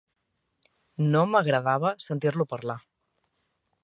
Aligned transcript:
No 1.15 1.21
m'agradava 1.33 1.91
sentir-lo 2.07 2.47
parlar! 2.55 2.79